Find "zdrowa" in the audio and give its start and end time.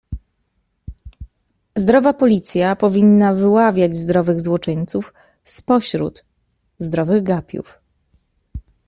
1.75-2.13